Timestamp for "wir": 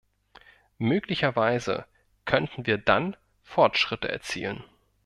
2.65-2.79